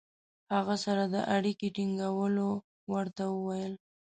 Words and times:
هغه 0.53 0.75
سره 0.85 1.03
د 1.13 1.15
اړیکې 1.35 1.67
ټینګولو 1.75 2.49
ورته 2.93 3.23
وویل. 3.35 3.73